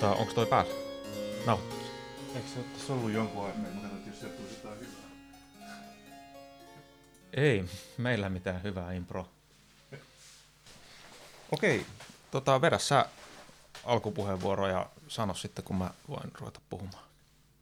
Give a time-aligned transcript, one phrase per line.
[0.00, 0.72] Tota, onko toi päällä?
[1.46, 1.78] Nauhoittaa.
[2.34, 3.60] Eikö se ole tässä ollut jonkun aikaa?
[3.60, 5.06] Mä katsoin, että jos sieltä tulisi jotain hyvää.
[7.32, 7.64] Ei,
[7.98, 9.28] meillä mitään hyvää impro.
[11.52, 11.86] Okei,
[12.30, 13.06] tota, vedä sä
[13.84, 17.04] alkupuheenvuoro ja sano sitten, kun mä voin ruveta puhumaan.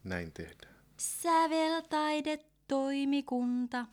[0.03, 0.75] Näin tehdään.
[0.97, 3.85] Säveltaidetoimikunta.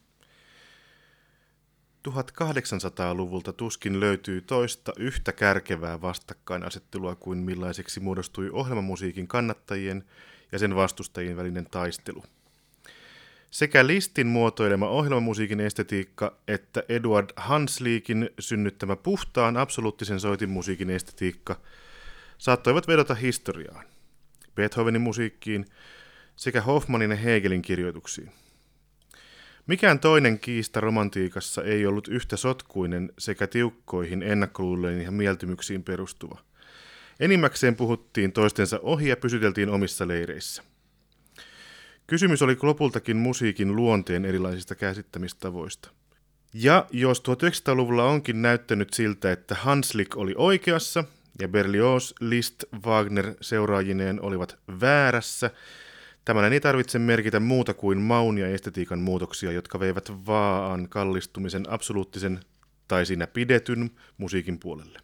[2.09, 10.05] 1800-luvulta tuskin löytyy toista yhtä kärkevää vastakkainasettelua kuin millaiseksi muodostui ohjelmamusiikin kannattajien
[10.53, 12.25] ja sen vastustajien välinen taistelu.
[13.51, 21.61] Sekä Listin muotoilema ohjelmamusiikin estetiikka että Eduard Hansliikin synnyttämä puhtaan absoluuttisen soitinmusiikin estetiikka
[22.39, 23.85] saattoivat vedota historiaan,
[24.55, 25.67] Beethovenin musiikkiin
[26.37, 28.33] sekä Hoffmanin ja Hegelin kirjoituksiin.
[29.67, 36.39] Mikään toinen kiista romantiikassa ei ollut yhtä sotkuinen sekä tiukkoihin ennakkoluuloihin ja mieltymyksiin perustuva.
[37.21, 40.63] Enimmäkseen puhuttiin toistensa ohi ja pysyteltiin omissa leireissä.
[42.07, 45.91] Kysymys oli lopultakin musiikin luonteen erilaisista käsittämistavoista.
[46.55, 51.05] Ja jos 1900-luvulla onkin näyttänyt siltä, että Hanslik oli oikeassa
[51.41, 55.51] ja Berlioz, Liszt, Wagner seuraajineen olivat väärässä,
[56.25, 62.41] Tämän ei tarvitse merkitä muuta kuin maun ja estetiikan muutoksia, jotka veivät vaan kallistumisen absoluuttisen
[62.89, 64.99] tai siinä pidetyn musiikin puolelle.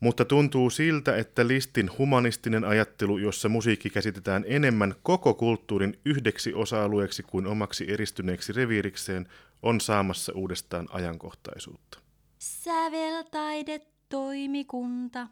[0.00, 7.22] Mutta tuntuu siltä, että Listin humanistinen ajattelu, jossa musiikki käsitetään enemmän koko kulttuurin yhdeksi osa-alueeksi
[7.22, 9.28] kuin omaksi eristyneeksi reviirikseen,
[9.62, 11.98] on saamassa uudestaan ajankohtaisuutta.
[12.38, 15.28] Säveltaidetoimikunta.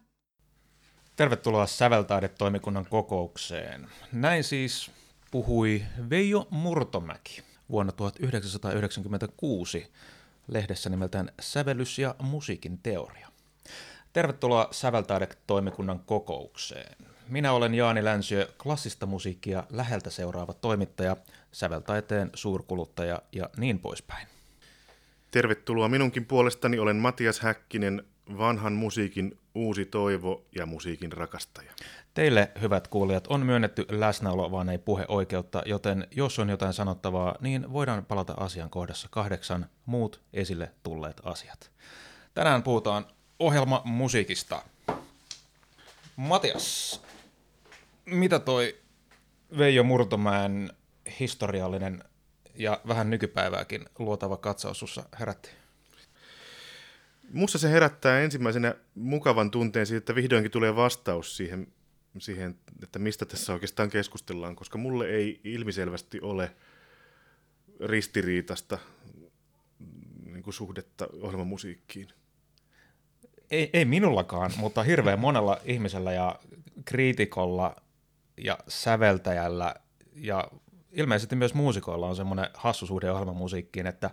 [1.23, 3.89] Tervetuloa Säveltaidetoimikunnan kokoukseen.
[4.13, 4.91] Näin siis
[5.31, 9.93] puhui Veijo Murtomäki vuonna 1996
[10.49, 13.29] lehdessä nimeltään Sävellys ja musiikin teoria.
[14.13, 16.97] Tervetuloa Säveltaidetoimikunnan kokoukseen.
[17.29, 21.17] Minä olen Jaani Länsiö, klassista musiikkia läheltä seuraava toimittaja,
[21.53, 24.32] säveltaiteen suurkuluttaja ja niin poispäin.
[25.33, 28.03] Tervetuloa minunkin puolestani, olen Matias Häkkinen,
[28.39, 31.73] vanhan musiikin uusi toivo ja musiikin rakastaja.
[32.15, 37.73] Teille, hyvät kuulijat, on myönnetty läsnäolo, vaan ei puheoikeutta, joten jos on jotain sanottavaa, niin
[37.73, 41.71] voidaan palata asian kohdassa kahdeksan muut esille tulleet asiat.
[42.35, 43.07] Tänään puhutaan
[43.39, 44.63] ohjelma musiikista.
[46.17, 47.01] Matias,
[48.05, 48.77] mitä toi
[49.59, 50.73] Veijo Murtomäen
[51.21, 52.05] historiallinen
[52.55, 55.51] ja vähän nykypäivääkin luotava katsaus sussa herätti?
[57.33, 61.67] Musta se herättää ensimmäisenä mukavan tunteen siitä, että vihdoinkin tulee vastaus siihen,
[62.19, 66.51] siihen, että mistä tässä oikeastaan keskustellaan, koska mulle ei ilmiselvästi ole
[67.81, 68.79] ristiriitasta
[70.25, 72.09] niin kuin suhdetta ohjelmamusiikkiin.
[73.51, 76.41] Ei, ei minullakaan, mutta hirveän monella ihmisellä ja
[76.85, 77.77] kriitikolla
[78.37, 79.75] ja säveltäjällä
[80.15, 80.51] ja
[80.93, 84.11] ilmeisesti myös muusikoilla on semmoinen hassu suhde ohjelmamusiikkiin, että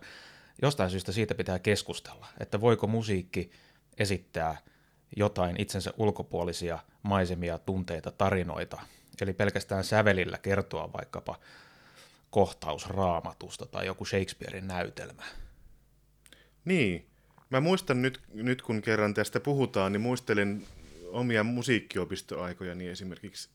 [0.62, 3.51] jostain syystä siitä pitää keskustella, että voiko musiikki
[3.97, 4.57] esittää
[5.16, 8.81] jotain itsensä ulkopuolisia maisemia, tunteita, tarinoita,
[9.22, 11.39] eli pelkästään sävelillä kertoa vaikkapa
[12.29, 15.23] kohtaus raamatusta tai joku Shakespearein näytelmä.
[16.66, 17.06] Niin.
[17.50, 20.68] Mä muistan nyt, nyt kun kerran tästä puhutaan, niin muistelen
[21.07, 23.50] omia musiikkiopistoaikojani esimerkiksi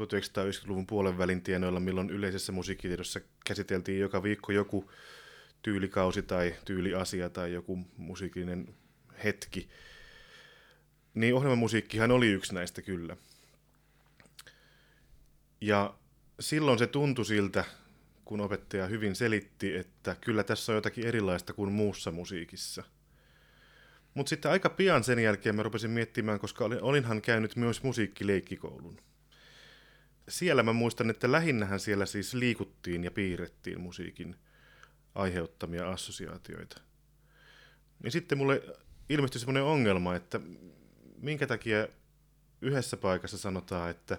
[0.00, 4.90] 1990-luvun puolen välin tienoilla, milloin yleisessä musiikkitiedossa käsiteltiin joka viikko joku
[5.62, 8.74] tyylikausi tai tyyliasia tai joku musiikillinen
[9.24, 9.68] hetki.
[11.14, 13.16] Niin ohjelmamusiikkihan oli yksi näistä kyllä.
[15.60, 15.94] Ja
[16.40, 17.64] silloin se tuntui siltä,
[18.24, 22.82] kun opettaja hyvin selitti, että kyllä tässä on jotakin erilaista kuin muussa musiikissa.
[24.14, 29.00] Mutta sitten aika pian sen jälkeen mä rupesin miettimään, koska olinhan käynyt myös musiikkileikkikoulun.
[30.28, 34.36] Siellä mä muistan, että lähinnähän siellä siis liikuttiin ja piirrettiin musiikin–
[35.14, 36.80] aiheuttamia assosiaatioita.
[38.02, 38.62] Niin sitten mulle
[39.08, 40.40] ilmestyi semmoinen ongelma, että
[41.16, 41.88] minkä takia
[42.60, 44.18] yhdessä paikassa sanotaan, että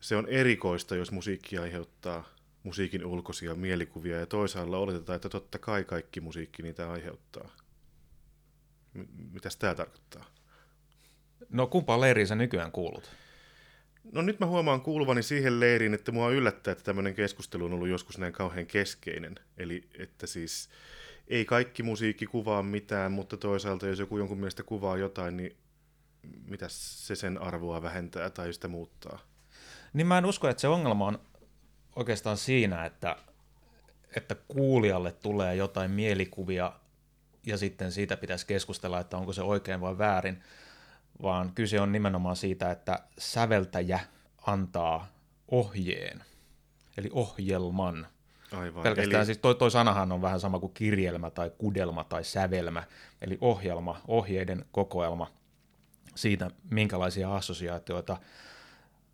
[0.00, 2.28] se on erikoista, jos musiikki aiheuttaa
[2.62, 7.50] musiikin ulkoisia mielikuvia, ja toisaalla oletetaan, että totta kai kaikki musiikki niitä aiheuttaa.
[8.94, 10.24] M- mitäs tämä tarkoittaa?
[11.48, 13.10] No kumpaan leiriin sä nykyään kuulut?
[14.12, 17.88] No nyt mä huomaan kuuluvani siihen leiriin, että mua yllättää, että tämmöinen keskustelu on ollut
[17.88, 19.34] joskus näin kauhean keskeinen.
[19.58, 20.68] Eli että siis
[21.28, 25.56] ei kaikki musiikki kuvaa mitään, mutta toisaalta jos joku jonkun mielestä kuvaa jotain, niin
[26.46, 29.18] mitä se sen arvoa vähentää tai sitä muuttaa?
[29.92, 31.18] Niin mä en usko, että se ongelma on
[31.96, 33.16] oikeastaan siinä, että,
[34.16, 36.72] että kuulijalle tulee jotain mielikuvia
[37.46, 40.42] ja sitten siitä pitäisi keskustella, että onko se oikein vai väärin,
[41.22, 44.00] vaan kyse on nimenomaan siitä, että säveltäjä
[44.46, 45.08] antaa
[45.48, 46.24] ohjeen,
[46.96, 48.06] eli ohjelman.
[48.52, 48.82] Aivan.
[48.82, 52.82] Pelkästään Eli, siis toi, toi sanahan on vähän sama kuin kirjelmä tai kudelma tai sävelmä,
[53.20, 55.30] eli ohjelma, ohjeiden kokoelma
[56.14, 58.16] siitä, minkälaisia assosiaatioita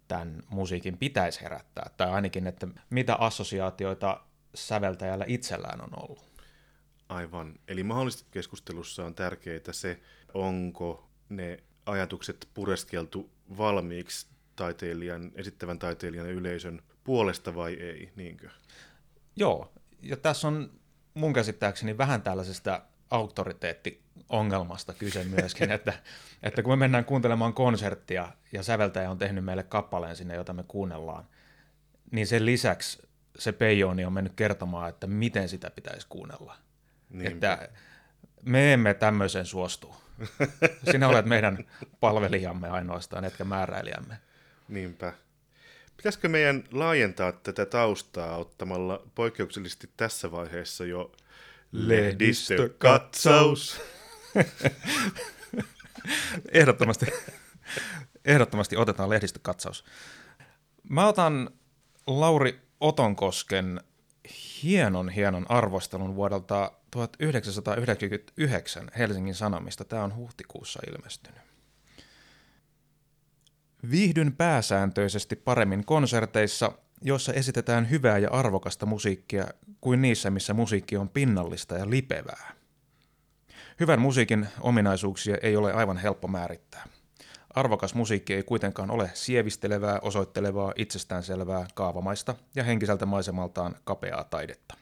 [0.09, 4.21] tämän musiikin pitäisi herättää, tai ainakin, että mitä assosiaatioita
[4.55, 6.31] säveltäjällä itsellään on ollut.
[7.09, 7.55] aivan.
[7.69, 10.01] Eli mahdollisesti keskustelussa on tärkeää se,
[10.35, 18.49] onko ne ajatukset pureskeltu valmiiksi taiteilijan, esittävän taiteilijan ja yleisön puolesta vai ei, niinkö?
[19.37, 19.73] Joo,
[20.03, 20.71] ja tässä on
[21.15, 25.93] mun käsittääkseni vähän tällaisesta auktoriteettiongelmasta kyse myöskin, että,
[26.43, 30.65] että kun me mennään kuuntelemaan konserttia ja säveltäjä on tehnyt meille kappaleen sinne, jota me
[30.69, 31.27] kuunnellaan,
[32.11, 33.03] niin sen lisäksi
[33.39, 36.57] se peijoni on mennyt kertomaan, että miten sitä pitäisi kuunnella.
[37.11, 37.53] Niinpä.
[37.53, 37.69] Että
[38.43, 39.97] me emme tämmöisen suostu.
[40.91, 41.65] Sinä olet meidän
[42.01, 44.19] palvelijamme ainoastaan, etkä määräilijämme.
[44.69, 45.13] Niinpä.
[45.97, 51.13] Pitäisikö meidän laajentaa tätä taustaa ottamalla poikkeuksellisesti tässä vaiheessa jo
[51.73, 53.81] lehdistökatsaus?
[56.53, 57.07] Ehdottomasti,
[58.25, 59.85] ehdottomasti otetaan lehdistökatsaus.
[60.89, 61.51] Mä otan
[62.07, 63.81] Lauri Otonkosken
[64.63, 69.85] hienon hienon arvostelun vuodelta 1999 Helsingin Sanomista.
[69.85, 71.41] Tämä on huhtikuussa ilmestynyt.
[73.91, 76.73] Viihdyn pääsääntöisesti paremmin konserteissa,
[77.03, 79.47] joissa esitetään hyvää ja arvokasta musiikkia
[79.81, 82.55] kuin niissä, missä musiikki on pinnallista ja lipevää.
[83.81, 86.85] Hyvän musiikin ominaisuuksia ei ole aivan helppo määrittää.
[87.55, 94.80] Arvokas musiikki ei kuitenkaan ole sievistelevää, osoittelevaa, itsestäänselvää, kaavamaista ja henkiseltä maisemaltaan kapeaa taidetta.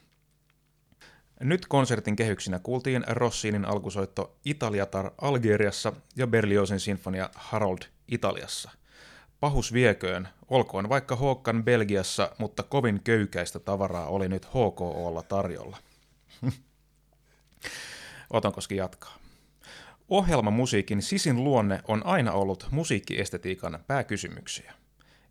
[1.41, 8.71] Nyt konsertin kehyksinä kuultiin Rossinin alkusoitto Italiatar Algeriassa ja Berliosin sinfonia Harold Italiassa.
[9.41, 15.77] Pahus vieköön, olkoon vaikka Håkan Belgiassa, mutta kovin köykäistä tavaraa oli nyt HKOlla tarjolla.
[18.31, 19.19] Otonkoski jatkaa.
[20.09, 24.78] Ohjelmamusiikin sisin luonne on aina ollut musiikkiestetiikan pääkysymyksiä.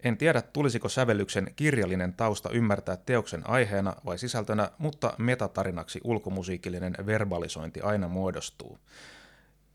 [0.03, 7.81] En tiedä, tulisiko sävellyksen kirjallinen tausta ymmärtää teoksen aiheena vai sisältönä, mutta metatarinaksi ulkomusiikillinen verbalisointi
[7.81, 8.79] aina muodostuu.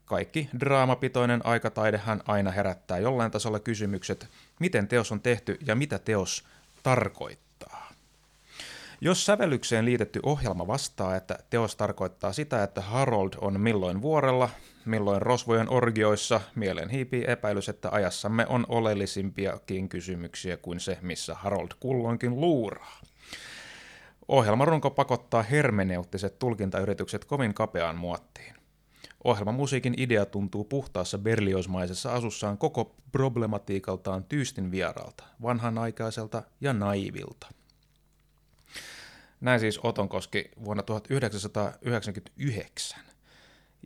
[0.05, 4.29] Kaikki draamapitoinen aikataidehan aina herättää jollain tasolla kysymykset,
[4.61, 6.45] miten teos on tehty ja mitä teos
[6.83, 7.42] tarkoittaa.
[9.05, 14.49] Jos sävellykseen liitetty ohjelma vastaa, että teos tarkoittaa sitä, että Harold on milloin vuorella,
[14.85, 21.69] milloin rosvojen orgioissa, mieleen hiipii epäilys, että ajassamme on oleellisimpiakin kysymyksiä kuin se, missä Harold
[21.81, 23.01] kulloinkin luuraa.
[24.29, 28.55] Ohjelmarunko pakottaa hermeneuttiset tulkintayritykset kovin kapeaan muottiin.
[29.25, 37.62] Ohjelmamusiikin idea tuntuu puhtaassa berliosmaisessa asussaan koko problematiikaltaan tyystin vieraalta, vanhanaikaiselta ja naivilta.
[39.43, 43.01] Näin siis Otonkoski vuonna 1999.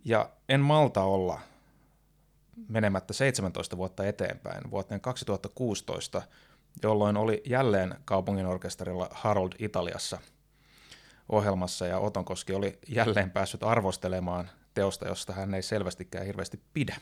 [0.05, 1.39] Ja en malta olla
[2.67, 6.21] menemättä 17 vuotta eteenpäin vuoteen 2016,
[6.83, 10.19] jolloin oli jälleen kaupunginorkesterilla Harold Italiassa
[11.29, 16.95] ohjelmassa ja Otonkoski oli jälleen päässyt arvostelemaan teosta, josta hän ei selvästikään hirveästi pidä.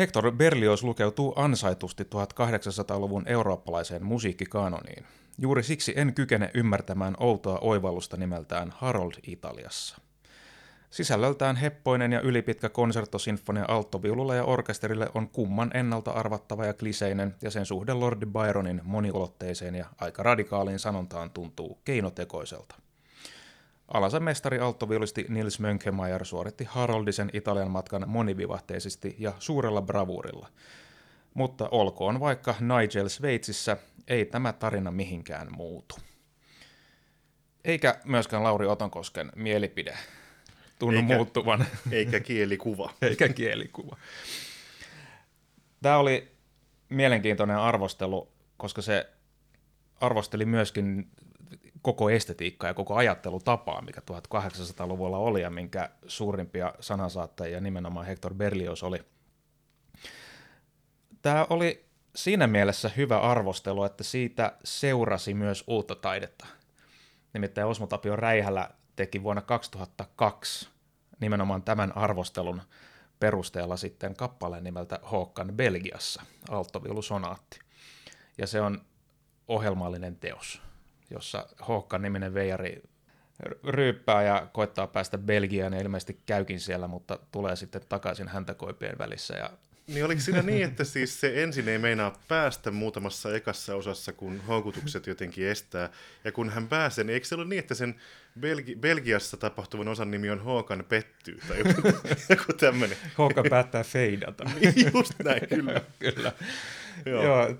[0.00, 5.04] Hector Berlioz lukeutuu ansaitusti 1800-luvun eurooppalaiseen musiikkikanoniin.
[5.38, 9.96] Juuri siksi en kykene ymmärtämään outoa oivallusta nimeltään Harold Italiassa.
[10.90, 17.50] Sisällöltään heppoinen ja ylipitkä konserttosinfonia alttoviululla ja orkesterille on kumman ennalta arvattava ja kliseinen, ja
[17.50, 22.74] sen suhde Lordi Byronin moniulotteiseen ja aika radikaaliin sanontaan tuntuu keinotekoiselta.
[23.94, 30.48] Alansa mestari alttoviulisti Nils Mönkemajer suoritti Haroldisen Italian matkan monivivahteisesti ja suurella bravuurilla.
[31.34, 33.76] Mutta olkoon vaikka Nigel Sveitsissä,
[34.08, 35.94] ei tämä tarina mihinkään muutu.
[37.64, 39.96] Eikä myöskään Lauri Otonkosken mielipide
[40.78, 42.92] tunnu Eikä- muuttuvan, Eikä kielikuva.
[43.02, 43.96] eikä kielikuva.
[45.82, 46.32] Tämä oli
[46.88, 49.10] mielenkiintoinen arvostelu, koska se
[50.00, 51.10] arvosteli myöskin
[51.82, 58.82] koko estetiikkaa ja koko ajattelutapaa, mikä 1800-luvulla oli ja minkä suurimpia sanansaattajia nimenomaan Hector Berlioz
[58.82, 59.04] oli.
[61.22, 61.84] Tämä oli
[62.16, 66.46] siinä mielessä hyvä arvostelu, että siitä seurasi myös uutta taidetta.
[67.32, 70.68] Nimittäin Osmo Tapio Räihälä teki vuonna 2002
[71.20, 72.62] nimenomaan tämän arvostelun
[73.20, 77.58] perusteella sitten kappaleen nimeltä Håkan Belgiassa, alttoviulusonaatti.
[78.38, 78.84] Ja se on
[79.48, 80.62] ohjelmallinen teos,
[81.10, 82.82] jossa Håkan niminen veijari
[83.64, 89.34] ryyppää ja koittaa päästä Belgiaan ja ilmeisesti käykin siellä, mutta tulee sitten takaisin häntäkoipien välissä
[89.36, 89.50] ja
[89.86, 94.40] Niin oliko siinä niin, että siis se ensin ei meinaa päästä muutamassa ekassa osassa, kun
[94.48, 95.88] houkutukset jotenkin estää,
[96.24, 97.94] ja kun hän pääsee, niin eikö se ollut niin, että sen
[98.40, 101.82] Belgi- Belgiassa tapahtuvan osan nimi on Håkan pettyy, tai joku,
[102.30, 102.96] joku tämmöinen.
[103.18, 104.50] Håkan päättää feidata.
[104.94, 105.80] Just näin, kyllä.
[105.98, 106.32] Kyllä.
[107.06, 107.24] Joo.
[107.24, 107.54] Joo.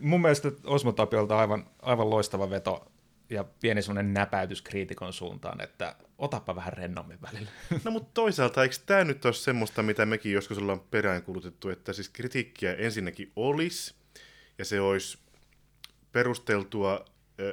[0.00, 2.92] Mun mielestä Osmo Tapiolta aivan, aivan loistava veto
[3.30, 7.50] ja pieni semmoinen näpäytys kriitikon suuntaan, että otapa vähän rennommin välillä.
[7.84, 12.08] No mutta toisaalta, eikö tämä nyt ole semmoista, mitä mekin joskus ollaan peräänkulutettu, että siis
[12.08, 13.94] kritiikkiä ensinnäkin olisi,
[14.58, 15.18] ja se olisi
[16.12, 17.04] perusteltua,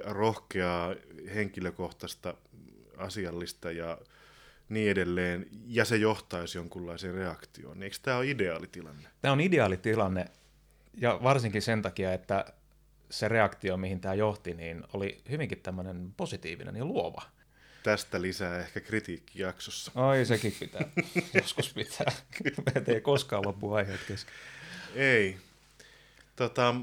[0.06, 0.96] rohkeaa,
[1.36, 2.34] henkilökohtaista,
[2.98, 3.98] asiallista ja
[4.70, 7.84] niin edelleen, ja se johtaisi jonkunlaiseen reaktioon.
[7.84, 9.10] Eikö tämä ole ideaalitilanne?
[9.22, 10.26] Tämä on ideaalitilanne,
[10.98, 12.46] ja varsinkin sen takia, että
[13.10, 17.22] se reaktio, mihin tämä johti, niin oli hyvinkin tämmöinen positiivinen ja luova.
[17.84, 19.92] Tästä lisää ehkä kritiikkijaksossa.
[19.96, 20.82] Ai, sekin pitää.
[21.42, 22.12] Joskus pitää.
[22.66, 24.34] Me ei koskaan loppu aiheet kesken.
[24.96, 25.38] Ei.
[26.36, 26.76] Tota,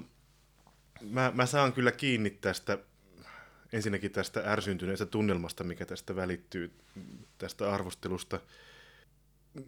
[1.01, 2.79] mä, mä saan kyllä kiinni tästä,
[3.73, 6.73] ensinnäkin tästä ärsyntyneestä tunnelmasta, mikä tästä välittyy,
[7.39, 8.41] tästä arvostelusta.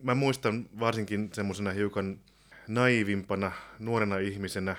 [0.03, 2.21] Mä muistan varsinkin semmoisena hiukan
[2.69, 4.77] naivimpana, nuorena ihmisenä,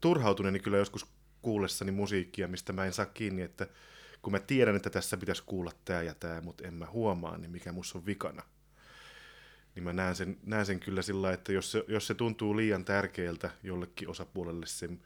[0.00, 1.06] turhautuneeni kyllä joskus
[1.42, 3.66] kuullessani musiikkia, mistä mä en saa kiinni, että
[4.22, 7.50] kun mä tiedän, että tässä pitäisi kuulla tämä ja tämä, mutta en mä huomaa, niin
[7.50, 8.42] mikä musta on vikana
[9.78, 12.84] niin mä näen sen, näen sen kyllä sillä että jos se, jos se tuntuu liian
[12.84, 15.00] tärkeältä jollekin osapuolelle sen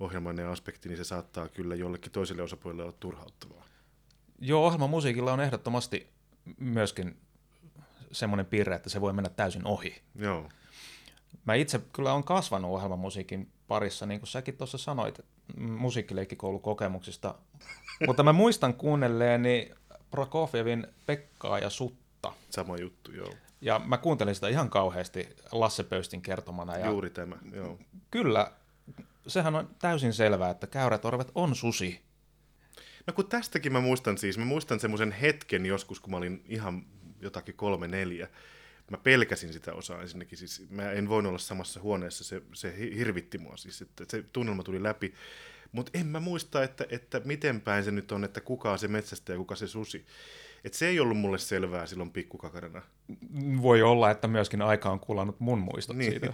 [0.00, 3.64] ohjelmainen aspekti, niin se saattaa kyllä jollekin toiselle osapuolelle olla turhauttavaa.
[4.38, 6.08] Joo, ohjelmamusiikilla on ehdottomasti
[6.58, 7.16] myöskin
[8.12, 10.02] semmoinen piirre, että se voi mennä täysin ohi.
[10.14, 10.48] Joo.
[11.44, 15.20] Mä itse kyllä on kasvanut ohjelmamusiikin parissa, niin kuin säkin tuossa sanoit,
[15.56, 17.34] musiikkileikkikoulukokemuksista.
[18.06, 19.70] Mutta mä muistan kuunnelleeni
[20.10, 22.32] Prokofievin Pekkaa ja Sutta.
[22.50, 23.34] Sama juttu, joo.
[23.60, 26.76] Ja mä kuuntelin sitä ihan kauheasti Lasse Pöystin kertomana.
[26.76, 27.78] Ja Juuri tämä, joo.
[28.10, 28.52] Kyllä,
[29.26, 32.00] sehän on täysin selvää, että käyrätorvet on susi.
[33.06, 36.86] No kun tästäkin mä muistan siis, mä muistan semmoisen hetken joskus, kun mä olin ihan
[37.20, 38.28] jotakin kolme neljä.
[38.92, 42.96] Mä pelkäsin sitä osaa ensinnäkin, siis mä en voinut olla samassa huoneessa, se, se hi-
[42.96, 45.14] hirvitti mua siis, että se tunnelma tuli läpi.
[45.72, 48.88] Mutta en mä muista, että, että miten päin se nyt on, että kuka on se
[48.88, 50.06] metsästä ja kuka se susi.
[50.64, 52.82] Et se ei ollut mulle selvää silloin pikkukakarana.
[53.62, 56.10] Voi olla, että myöskin aika on kulannut mun muistot Niin.
[56.10, 56.32] siitä.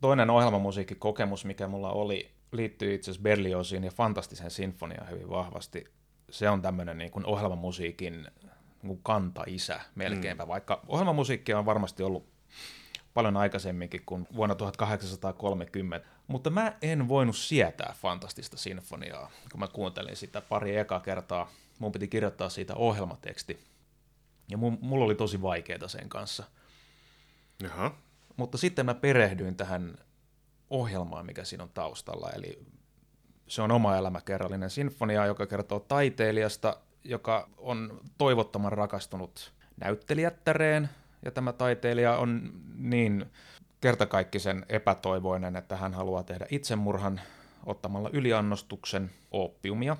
[0.00, 5.84] Toinen ohjelmamusiikkikokemus, mikä mulla oli, liittyy itse asiassa Berliosiin ja Fantastisen sinfoniaan hyvin vahvasti.
[6.30, 8.26] Se on tämmöinen niin kuin ohjelmamusiikin
[8.82, 10.48] niin kanta-isä melkeinpä, mm.
[10.48, 12.26] vaikka ohjelmamusiikkia on varmasti ollut
[13.14, 16.08] paljon aikaisemminkin kuin vuonna 1830.
[16.26, 21.50] Mutta mä en voinut sietää Fantastista sinfoniaa, kun mä kuuntelin sitä pari eka kertaa.
[21.78, 23.60] Mun piti kirjoittaa siitä ohjelmateksti.
[24.48, 26.44] Ja mun, mulla oli tosi vaikeaa sen kanssa.
[27.62, 27.94] Jaha.
[28.36, 29.96] Mutta sitten mä perehdyin tähän
[30.70, 32.30] ohjelmaan, mikä siinä on taustalla.
[32.30, 32.58] Eli
[33.46, 40.88] se on oma elämäkerrallinen sinfonia, joka kertoo taiteilijasta, joka on toivottoman rakastunut näyttelijättäreen.
[41.24, 43.26] Ja tämä taiteilija on niin
[43.80, 47.20] kertakaikkisen epätoivoinen, että hän haluaa tehdä itsemurhan
[47.66, 49.96] ottamalla yliannostuksen oppiumia.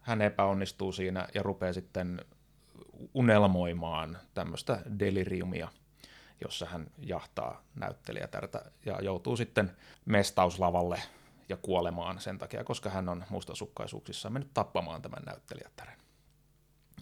[0.00, 2.24] Hän epäonnistuu siinä ja rupeaa sitten
[3.14, 5.68] unelmoimaan tämmöistä deliriumia,
[6.40, 11.02] jossa hän jahtaa näyttelijätärtä ja joutuu sitten mestauslavalle
[11.48, 16.05] ja kuolemaan sen takia, koska hän on mustasukkaisuuksissaan mennyt tappamaan tämän näyttelijättären.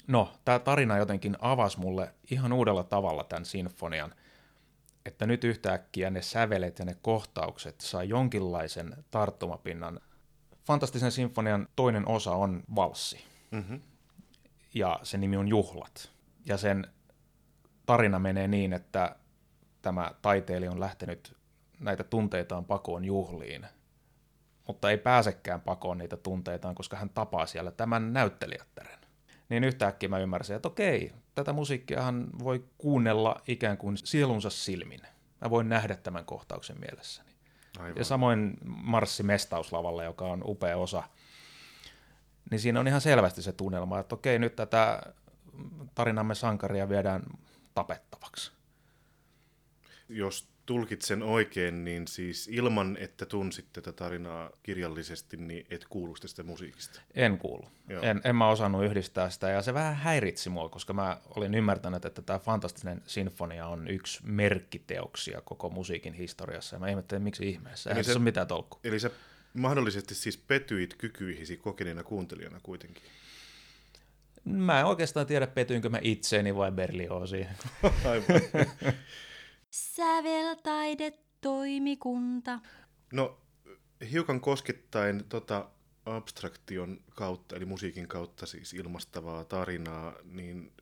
[0.06, 4.14] No, tämä tarina jotenkin avasi mulle ihan uudella tavalla tämän sinfonian,
[5.06, 10.00] että nyt yhtäkkiä ne sävelet ja ne kohtaukset saa jonkinlaisen tarttumapinnan.
[10.66, 13.80] Fantastisen sinfonian toinen osa on valssi, Mm-hmm.
[14.74, 16.10] ja sen nimi on Juhlat.
[16.46, 16.86] Ja sen
[17.86, 19.16] tarina menee niin, että
[19.82, 21.36] tämä taiteilija on lähtenyt
[21.80, 23.66] näitä tunteitaan pakoon juhliin,
[24.66, 28.93] mutta ei pääsekään pakoon niitä tunteitaan, koska hän tapaa siellä tämän näyttelijättären.
[29.48, 35.00] Niin yhtäkkiä mä ymmärsin, että okei, tätä musiikkiahan voi kuunnella ikään kuin sielunsa silmin.
[35.40, 37.30] Mä voin nähdä tämän kohtauksen mielessäni.
[37.78, 37.96] Aivan.
[37.96, 41.02] Ja samoin marssi mestauslavalle, joka on upea osa.
[42.50, 45.02] Niin siinä on ihan selvästi se tunnelma, että okei, nyt tätä
[45.94, 47.22] tarinamme sankaria viedään
[47.74, 48.52] tapettavaksi.
[50.08, 56.42] Jos tulkitsen oikein, niin siis ilman, että tunsit tätä tarinaa kirjallisesti, niin et kuulu tästä
[56.42, 57.00] musiikista.
[57.14, 57.64] En kuulu.
[57.88, 58.02] Joo.
[58.02, 62.04] En, en mä osannut yhdistää sitä, ja se vähän häiritsi mua, koska mä olin ymmärtänyt,
[62.04, 67.90] että tämä fantastinen sinfonia on yksi merkkiteoksia koko musiikin historiassa, ja mä ihmettelin, miksi ihmeessä.
[67.90, 68.78] Eihän se ole mitään tolkku.
[68.85, 69.11] Eli sä
[69.54, 73.02] mahdollisesti siis petyit kykyihisi kokeneena kuuntelijana kuitenkin.
[74.44, 77.49] Mä en oikeastaan tiedä, petyinkö mä itseeni vai Berliosiin.
[78.11, 78.40] Aivan.
[79.74, 82.60] Säveltaidetoimikunta.
[83.12, 83.40] No,
[84.10, 85.70] hiukan koskettaen tota
[86.06, 90.72] abstraktion kautta, eli musiikin kautta siis ilmastavaa tarinaa, niin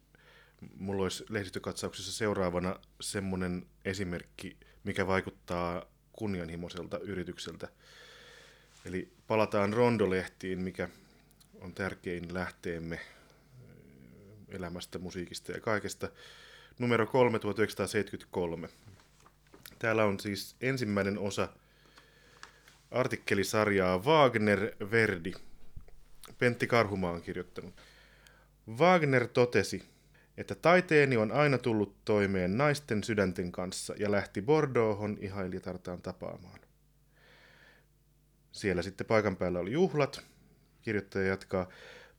[0.76, 7.68] mulla olisi lehdistökatsauksessa seuraavana semmoinen esimerkki, mikä vaikuttaa kunnianhimoiselta yritykseltä.
[8.84, 10.88] Eli palataan Rondolehtiin, mikä
[11.60, 13.00] on tärkein lähteemme
[14.48, 16.08] elämästä, musiikista ja kaikesta.
[16.78, 18.68] Numero 3, 1973.
[19.78, 21.48] Täällä on siis ensimmäinen osa
[22.90, 25.32] artikkelisarjaa Wagner Verdi.
[26.38, 27.74] Pentti Karhumaa on kirjoittanut.
[28.78, 29.82] Wagner totesi,
[30.36, 36.60] että taiteeni on aina tullut toimeen naisten sydänten kanssa ja lähti Bordeauxhon ihailijatartaan tapaamaan.
[38.52, 40.22] Siellä sitten paikan päällä oli juhlat.
[40.82, 41.68] Kirjoittaja jatkaa.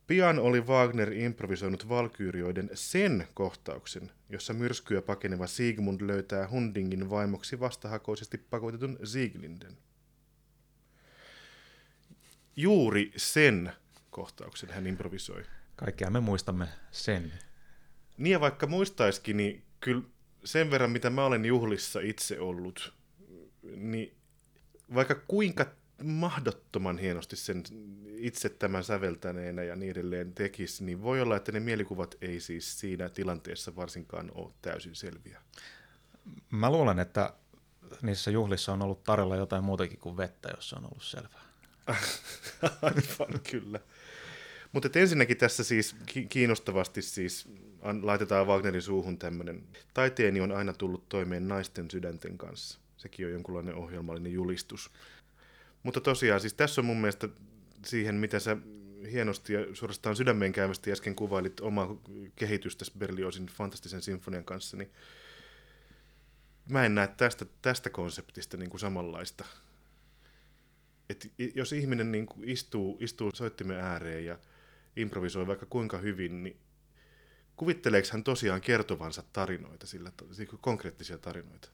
[0.08, 8.38] Pian oli Wagner improvisoinut valkyyrioiden sen kohtauksen, jossa myrskyä pakeneva Sigmund löytää Hundingin vaimoksi vastahakoisesti
[8.38, 9.78] pakotetun Sieglinden.
[12.56, 13.72] Juuri sen
[14.10, 15.44] kohtauksen hän improvisoi.
[15.76, 17.34] Kaikkea me muistamme sen.
[18.18, 20.02] Niin ja vaikka muistaiskin, niin kyllä
[20.44, 22.94] sen verran, mitä mä olen juhlissa itse ollut,
[23.76, 24.18] niin
[24.94, 27.64] vaikka kuinka mahdottoman hienosti sen
[28.16, 32.80] itse tämän säveltäneenä ja niin edelleen tekisi, niin voi olla, että ne mielikuvat ei siis
[32.80, 35.42] siinä tilanteessa varsinkaan ole täysin selviä.
[36.52, 37.34] Mä luulen, että
[38.02, 41.44] niissä juhlissa on ollut tarjolla jotain muutakin kuin vettä, jos se on ollut selvää.
[42.82, 43.80] Aivan, kyllä.
[44.72, 45.96] Mutta ensinnäkin tässä siis
[46.30, 47.48] kiinnostavasti siis
[48.02, 52.80] laitetaan Wagnerin suuhun tämmöinen, taiteeni on aina tullut toimeen naisten sydänten kanssa.
[52.98, 54.92] Sekin on jonkunlainen ohjelmallinen julistus.
[55.84, 57.30] Mutta tosiaan, siis tässä on mun mielestä
[57.86, 58.58] siihen, mitä sä
[59.12, 61.98] hienosti ja suorastaan sydämeen käyvästi äsken kuvailit omaa
[62.36, 64.92] kehitystä Berliosin fantastisen sinfonian kanssa, niin
[66.70, 69.46] mä en näe tästä, tästä konseptista niin kuin samanlaista.
[71.10, 74.40] Et jos ihminen niin kuin istuu, istuu soittimen ääreen ja
[74.96, 76.58] improvisoi vaikka kuinka hyvin, niin
[77.56, 80.12] kuvitteleeko hän tosiaan kertovansa tarinoita, sillä,
[80.62, 81.70] konkreettisia tarinoita?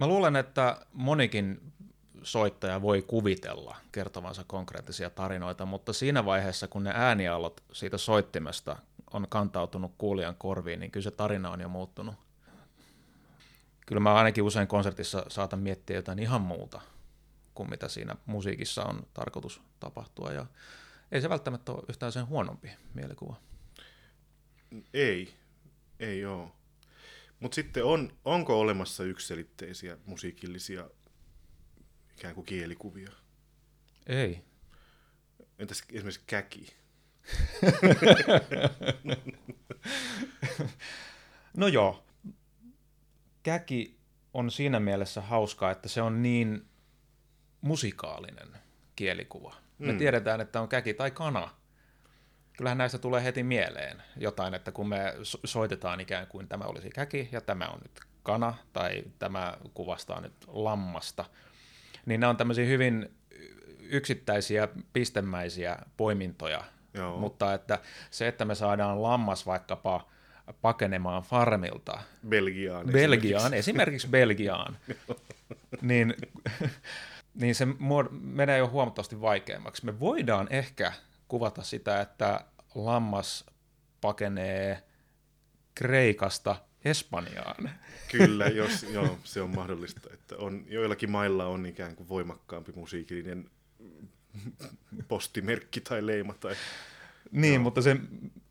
[0.00, 1.72] Mä luulen, että monikin
[2.22, 8.76] soittaja voi kuvitella kertovansa konkreettisia tarinoita, mutta siinä vaiheessa, kun ne äänialot siitä soittimesta
[9.12, 12.14] on kantautunut kuulijan korviin, niin kyllä se tarina on jo muuttunut.
[13.86, 16.80] Kyllä mä ainakin usein konsertissa saatan miettiä jotain ihan muuta
[17.54, 20.46] kuin mitä siinä musiikissa on tarkoitus tapahtua, ja
[21.12, 23.36] ei se välttämättä ole yhtään sen huonompi mielikuva.
[24.94, 25.34] Ei,
[26.00, 26.48] ei ole.
[27.40, 30.90] Mutta sitten on, onko olemassa yksilitteisiä musiikillisia
[32.18, 33.10] ikään kuin kielikuvia?
[34.06, 34.44] Ei.
[35.58, 36.66] Entäs esimerkiksi käki?
[41.56, 42.04] no joo.
[43.42, 43.98] Käki
[44.34, 46.68] on siinä mielessä hauskaa, että se on niin
[47.60, 48.48] musikaalinen
[48.96, 49.54] kielikuva.
[49.78, 49.98] Me mm.
[49.98, 51.50] tiedetään, että on käki tai kana.
[52.56, 57.28] Kyllähän näistä tulee heti mieleen jotain, että kun me soitetaan ikään kuin tämä olisi käki
[57.32, 61.24] ja tämä on nyt kana tai tämä kuvastaa nyt lammasta–
[62.08, 63.10] niin ne on tämmöisiä hyvin
[63.80, 67.18] yksittäisiä pistemäisiä poimintoja, Joo.
[67.18, 67.78] mutta että
[68.10, 70.08] se, että me saadaan lammas vaikkapa
[70.62, 71.98] pakenemaan farmilta.
[72.28, 74.78] Belgiaan, Belgiaan esimerkiksi, esimerkiksi Belgiaan,
[75.82, 76.14] niin,
[77.34, 77.66] niin se
[78.10, 79.84] menee jo huomattavasti vaikeammaksi.
[79.84, 80.92] Me voidaan ehkä
[81.28, 82.44] kuvata sitä, että
[82.74, 83.46] lammas
[84.00, 84.82] pakenee
[85.74, 87.70] Kreikasta Espanjaan.
[88.12, 90.10] Kyllä, jos, joo, se on mahdollista.
[90.12, 93.50] Että on, joillakin mailla on ikään kuin voimakkaampi musiikillinen
[95.08, 96.34] postimerkki tai leima.
[96.34, 96.54] Tai,
[97.32, 97.62] niin, joo.
[97.62, 97.96] mutta se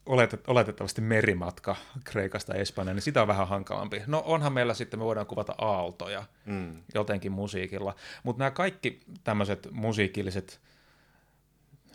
[0.06, 4.02] oletet, oletettavasti merimatka Kreikasta Espanjaan, niin sitä on vähän hankalampi.
[4.08, 6.84] No onhan meillä sitten, me voidaan kuvata aaltoja mm.
[6.94, 10.62] jotenkin musiikilla, mutta nämä kaikki tämmöiset musiikilliset,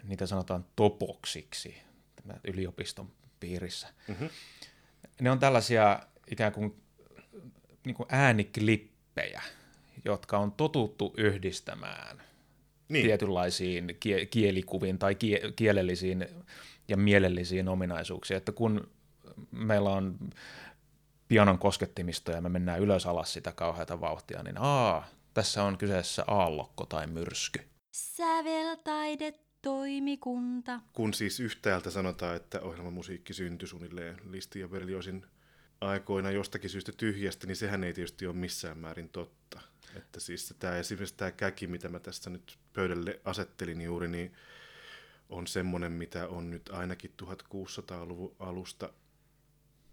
[0.04, 1.82] niitä sanotaan topoksiksi
[2.44, 4.28] yliopiston piirissä, mm-hmm.
[5.20, 6.82] ne on tällaisia ikään kuin,
[7.84, 9.42] niin kuin ääniklippejä,
[10.04, 12.22] jotka on totuttu yhdistämään
[12.88, 13.06] niin.
[13.06, 16.26] tietynlaisiin kie- kielikuviin tai kie- kielellisiin
[16.88, 18.36] ja mielellisiin ominaisuuksiin.
[18.36, 18.90] Että kun
[19.50, 20.18] meillä on
[21.28, 26.24] pianon koskettimista ja me mennään ylös alas sitä kauheata vauhtia, niin aa, tässä on kyseessä
[26.26, 27.60] aallokko tai myrsky.
[27.92, 30.80] Säveltaide toimikunta.
[30.92, 35.26] Kun siis yhtäältä sanotaan, että ohjelmamusiikki syntyi suunnilleen Listi ja Berliosin
[35.82, 39.60] aikoina jostakin syystä tyhjästä, niin sehän ei tietysti ole missään määrin totta.
[39.96, 44.32] Että siis tämä, esimerkiksi tämä käki, mitä mä tässä nyt pöydälle asettelin juuri, niin
[45.28, 48.92] on semmoinen, mitä on nyt ainakin 1600-luvun alusta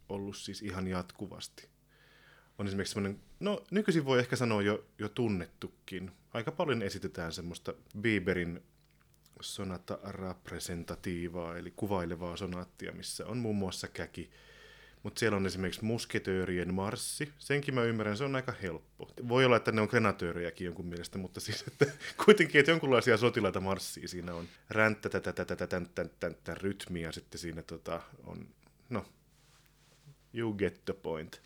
[0.10, 1.69] ollut siis ihan jatkuvasti.
[2.58, 6.12] On esimerkiksi semmoinen, no nykyisin voi ehkä sanoa jo, jo tunnettukin.
[6.34, 8.63] Aika paljon esitetään semmoista Bieberin
[9.41, 14.32] sonata representatiivaa, eli kuvailevaa sonaattia, missä on muun muassa käki,
[15.03, 17.31] mutta siellä on esimerkiksi musketöörien marssi.
[17.38, 19.12] Senkin mä ymmärrän, se on aika helppo.
[19.27, 21.85] Voi olla, että ne on grenatöörejäkin jonkun mielestä, mutta siis että
[22.25, 24.45] kuitenkin, että jonkunlaisia sotilaita marssii siinä on.
[24.69, 25.81] Ränttä tätä tätä tätä
[26.19, 28.47] tätä rytmiä sitten siinä tota, on,
[28.89, 29.05] no,
[30.33, 31.41] you get the point.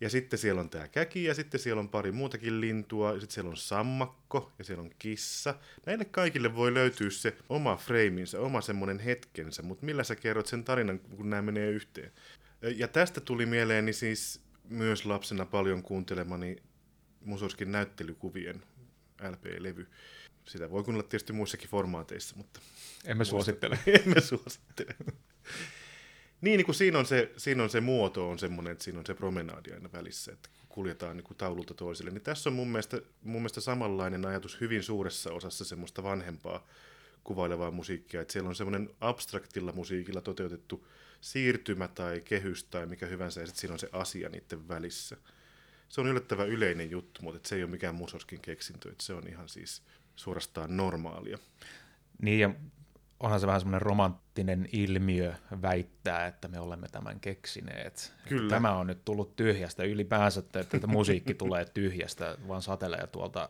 [0.00, 3.34] Ja sitten siellä on tämä käki ja sitten siellä on pari muutakin lintua, ja sitten
[3.34, 5.54] siellä on sammakko ja siellä on kissa.
[5.86, 10.64] Näille kaikille voi löytyä se oma freiminsa, oma semmoinen hetkensä, mutta millä sä kerrot sen
[10.64, 12.12] tarinan, kun nämä menee yhteen?
[12.62, 16.56] Ja tästä tuli mieleeni siis myös lapsena paljon kuuntelemani
[17.20, 18.62] Musorskin näyttelykuvien
[19.30, 19.86] LP-levy.
[20.44, 22.60] Sitä voi kuunnella tietysti muissakin formaateissa, mutta...
[23.04, 23.78] Emme suosittele.
[24.04, 24.94] Emme suosittele.
[26.40, 29.06] niin, niin kuin siinä on, se, siinä on se muoto on semmoinen, että siinä on
[29.06, 32.10] se promenaadi aina välissä, että kuljetaan niin kuin taululta toiselle.
[32.10, 36.66] Niin tässä on mun mielestä, mun mielestä samanlainen ajatus hyvin suuressa osassa semmoista vanhempaa
[37.24, 40.86] kuvailevaa musiikkia, että siellä on semmoinen abstraktilla musiikilla toteutettu
[41.20, 45.16] siirtymä tai kehys tai mikä hyvänsä, ja sitten siinä on se asia niiden välissä.
[45.88, 49.28] Se on yllättävän yleinen juttu, mutta se ei ole mikään Musoskin keksintö, että se on
[49.28, 49.82] ihan siis
[50.16, 51.38] suorastaan normaalia.
[52.22, 52.50] Niin, ja
[53.20, 58.14] onhan se vähän semmoinen romanttinen ilmiö väittää, että me olemme tämän keksineet.
[58.28, 58.50] Kyllä.
[58.50, 63.48] Tämä on nyt tullut tyhjästä ylipäänsä, että, että musiikki tulee tyhjästä, vaan satelee tuolta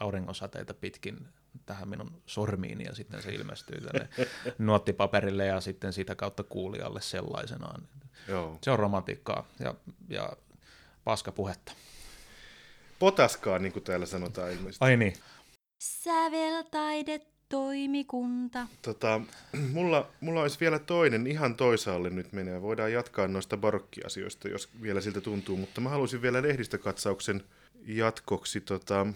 [0.00, 1.28] auringonsateita pitkin
[1.66, 4.08] tähän minun sormiini ja sitten se ilmestyy tänne
[4.58, 7.88] nuottipaperille ja sitten sitä kautta kuulijalle sellaisenaan.
[8.28, 8.58] Joo.
[8.62, 9.74] Se on romantiikkaa ja,
[10.08, 10.32] ja
[11.04, 11.72] paskapuhetta.
[12.98, 14.84] Potaskaa, niin kuin täällä sanotaan ilmeisesti.
[14.84, 15.14] Ai niin.
[15.82, 18.66] Säveltaide toimikunta.
[18.82, 19.20] Tota,
[19.74, 22.62] mulla, mulla olisi vielä toinen ihan toisaalle nyt menee.
[22.62, 27.42] Voidaan jatkaa noista barokkiasioista, jos vielä siltä tuntuu, mutta mä haluaisin vielä lehdistökatsauksen
[27.86, 29.06] jatkoksi tota,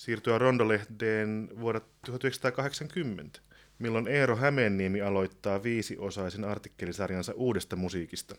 [0.00, 3.40] siirtyä Rondolehdeen vuodelta 1980,
[3.78, 8.34] milloin Eero Hämeenniemi aloittaa viisiosaisen artikkelisarjansa uudesta musiikista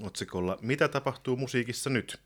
[0.00, 2.18] otsikolla Mitä tapahtuu musiikissa nyt?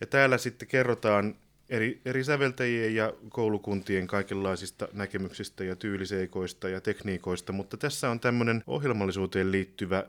[0.00, 1.34] Ja täällä sitten kerrotaan
[1.68, 8.64] eri, eri säveltäjien ja koulukuntien kaikenlaisista näkemyksistä ja tyyliseikoista ja tekniikoista, mutta tässä on tämmöinen
[8.66, 10.06] ohjelmallisuuteen liittyvä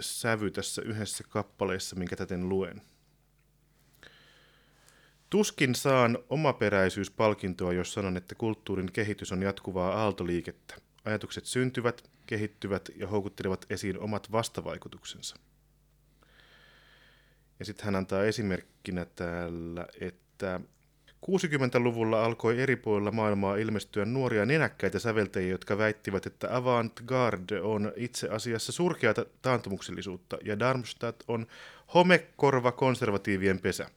[0.00, 2.82] sävy tässä yhdessä kappaleessa, minkä täten luen.
[5.30, 10.74] Tuskin saan omaperäisyyspalkintoa, jos sanon, että kulttuurin kehitys on jatkuvaa aaltoliikettä.
[11.04, 15.36] Ajatukset syntyvät, kehittyvät ja houkuttelevat esiin omat vastavaikutuksensa.
[17.58, 20.60] Ja sitten hän antaa esimerkkinä täällä, että
[21.26, 28.28] 60-luvulla alkoi eri puolilla maailmaa ilmestyä nuoria nenäkkäitä säveltäjiä, jotka väittivät, että avant-garde on itse
[28.28, 31.46] asiassa surkeata taantumuksellisuutta ja Darmstadt on
[31.94, 33.90] homekorva konservatiivien pesä.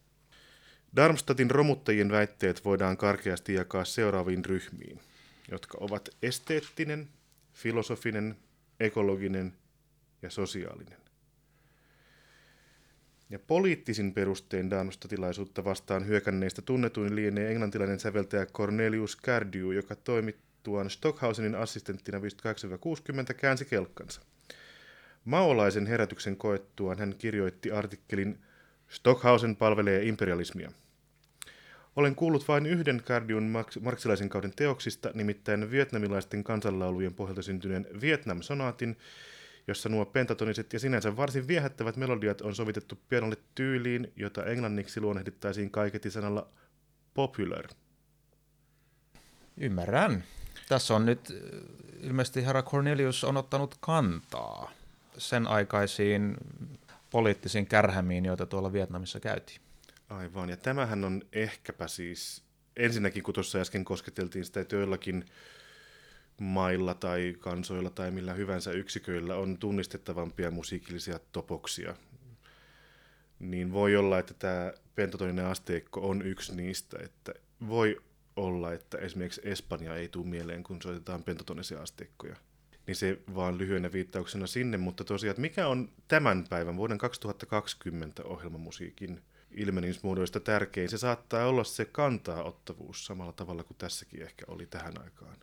[0.95, 4.99] Darmstadtin romuttajien väitteet voidaan karkeasti jakaa seuraaviin ryhmiin,
[5.51, 7.07] jotka ovat esteettinen,
[7.53, 8.37] filosofinen,
[8.79, 9.53] ekologinen
[10.21, 10.97] ja sosiaalinen.
[13.29, 21.55] Ja poliittisin perustein Darmstadtilaisuutta vastaan hyökänneistä tunnetuin lienee englantilainen säveltäjä Cornelius Cardew, joka toimittuaan Stockhausenin
[21.55, 24.21] assistenttina 58-60 käänsi kelkkansa.
[25.25, 28.39] Maolaisen herätyksen koettuaan hän kirjoitti artikkelin
[28.91, 30.71] Stockhausen palvelee imperialismia.
[31.95, 38.97] Olen kuullut vain yhden Cardew'n marksilaisen kauden teoksista, nimittäin vietnamilaisten kansanlaulujen pohjalta syntyneen Vietnam-sonaatin,
[39.67, 45.71] jossa nuo pentatoniset ja sinänsä varsin viehättävät melodiat on sovitettu pianolle tyyliin, jota englanniksi luonnehdittaisiin
[45.71, 46.47] kaiketi sanalla
[47.13, 47.67] popular.
[49.57, 50.23] Ymmärrän.
[50.69, 51.33] Tässä on nyt
[52.01, 54.71] ilmeisesti herra Cornelius on ottanut kantaa
[55.17, 56.37] sen aikaisiin
[57.11, 59.61] poliittisiin kärhämiin, joita tuolla Vietnamissa käytiin.
[60.09, 62.43] Aivan, ja tämähän on ehkäpä siis,
[62.77, 65.25] ensinnäkin kun tuossa äsken kosketeltiin sitä, että joillakin
[66.41, 71.95] mailla tai kansoilla tai millä hyvänsä yksiköillä on tunnistettavampia musiikillisia topoksia,
[73.39, 77.33] niin voi olla, että tämä pentatoninen asteikko on yksi niistä, että
[77.67, 78.01] voi
[78.35, 82.35] olla, että esimerkiksi Espanja ei tule mieleen, kun soitetaan pentatonisia asteikkoja.
[82.91, 88.23] Niin se vaan lyhyenä viittauksena sinne, mutta tosiaan, että mikä on tämän päivän vuoden 2020
[88.23, 90.89] ohjelmamusiikin ilmenismuodoista tärkein.
[90.89, 95.35] Se saattaa olla se kantaa-ottavuus samalla tavalla kuin tässäkin ehkä oli tähän aikaan.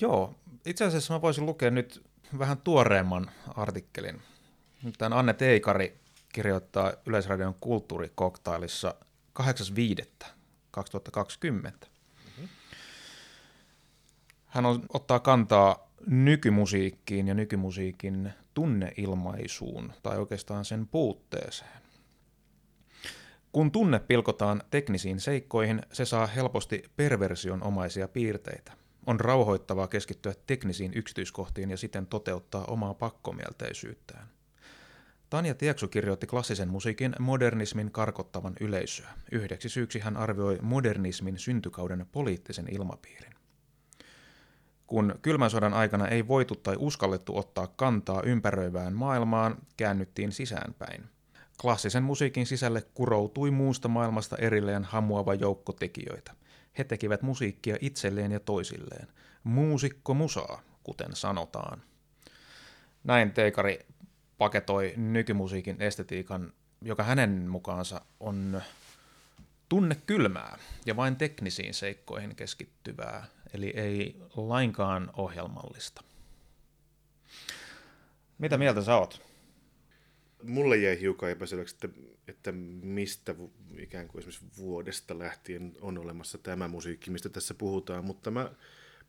[0.00, 0.34] Joo,
[0.66, 2.02] itse asiassa mä voisin lukea nyt
[2.38, 4.22] vähän tuoreemman artikkelin.
[4.98, 6.00] Tämän Anne Teikari
[6.32, 8.94] kirjoittaa Yleisradion kulttuurikoktailissa
[9.42, 9.46] 8.5.2020.
[11.50, 12.48] Mm-hmm.
[14.46, 21.82] Hän on, ottaa kantaa nykymusiikkiin ja nykymusiikin tunneilmaisuun, tai oikeastaan sen puutteeseen.
[23.52, 28.72] Kun tunne pilkotaan teknisiin seikkoihin, se saa helposti perversion omaisia piirteitä.
[29.06, 34.28] On rauhoittavaa keskittyä teknisiin yksityiskohtiin ja siten toteuttaa omaa pakkomielteisyyttään.
[35.30, 39.08] Tanja Tieksu kirjoitti klassisen musiikin modernismin karkottavan yleisöä.
[39.32, 43.37] Yhdeksi syyksi hän arvioi modernismin syntykauden poliittisen ilmapiirin.
[44.88, 51.04] Kun kylmän sodan aikana ei voitu tai uskallettu ottaa kantaa ympäröivään maailmaan, käännyttiin sisäänpäin.
[51.60, 56.34] Klassisen musiikin sisälle kuroutui muusta maailmasta erilleen hamuava joukko tekijöitä.
[56.78, 59.08] He tekivät musiikkia itselleen ja toisilleen.
[59.44, 61.82] Muusikko musaa, kuten sanotaan.
[63.04, 63.78] Näin Teikari
[64.38, 68.62] paketoi nykymusiikin estetiikan, joka hänen mukaansa on
[69.68, 76.04] tunne kylmää ja vain teknisiin seikkoihin keskittyvää, eli ei lainkaan ohjelmallista.
[78.38, 79.22] Mitä mieltä sä oot?
[80.42, 81.88] Mulle jäi hiukan epäselväksi, että,
[82.28, 83.34] että mistä
[83.78, 88.50] ikään kuin esimerkiksi vuodesta lähtien on olemassa tämä musiikki, mistä tässä puhutaan, mutta mä,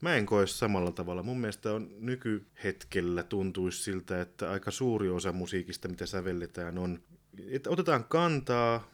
[0.01, 1.23] mä en koe samalla tavalla.
[1.23, 7.03] Mun mielestä on nykyhetkellä tuntuisi siltä, että aika suuri osa musiikista, mitä sävelletään, on,
[7.47, 8.89] että otetaan kantaa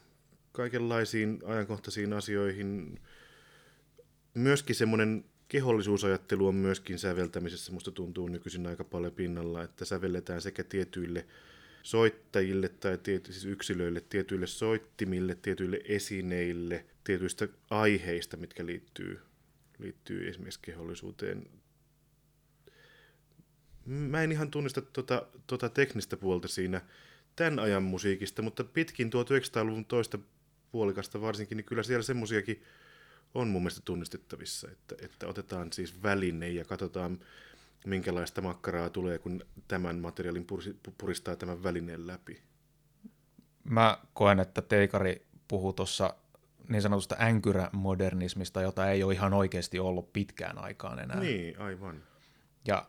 [0.52, 3.00] kaikenlaisiin ajankohtaisiin asioihin.
[4.34, 10.64] Myöskin semmoinen kehollisuusajattelu on myöskin säveltämisessä, musta tuntuu nykyisin aika paljon pinnalla, että sävelletään sekä
[10.64, 11.26] tietyille
[11.84, 19.20] soittajille tai tiety, siis yksilöille, tietyille soittimille, tietyille esineille, tietyistä aiheista, mitkä liittyy,
[19.80, 21.48] liittyy esimerkiksi kehollisuuteen.
[23.86, 26.82] Mä en ihan tunnista tuota, tuota teknistä puolta siinä
[27.36, 30.20] tämän ajan musiikista, mutta pitkin 1900-luvun toista
[30.72, 32.64] puolikasta varsinkin, niin kyllä siellä semmoisiakin
[33.36, 37.20] on mun mielestä tunnistettavissa, että, että otetaan siis väline ja katsotaan,
[37.86, 40.48] minkälaista makkaraa tulee, kun tämän materiaalin
[40.98, 42.42] puristaa tämän välineen läpi.
[43.64, 46.16] Mä koen, että Teikari puhuu tuossa
[46.70, 51.20] niin sanotusta änkyrämodernismista, jota ei ole ihan oikeasti ollut pitkään aikaan enää.
[51.20, 52.04] Niin, aivan.
[52.68, 52.86] Ja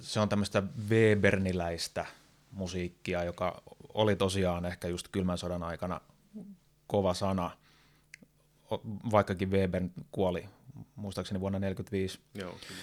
[0.00, 2.06] se on tämmöistä Weberniläistä
[2.50, 3.62] musiikkia, joka
[3.94, 6.00] oli tosiaan ehkä just kylmän sodan aikana
[6.86, 7.50] kova sana,
[9.10, 10.48] vaikkakin Weber kuoli
[10.96, 12.18] muistaakseni vuonna 1945.
[12.34, 12.80] Joo, kyllä